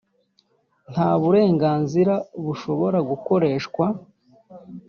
[0.91, 2.13] nta burenganzira
[2.45, 3.85] bushobora gukoreshwa